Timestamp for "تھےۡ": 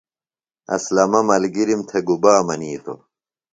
1.87-2.03